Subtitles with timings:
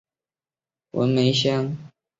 [0.93, 1.91] 文梅香越南女歌手。